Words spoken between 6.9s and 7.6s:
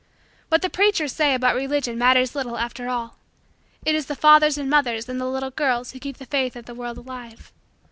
alive.